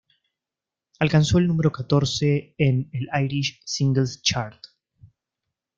[0.99, 4.59] Alcanzó el número catorce en el Irish Singles Chart.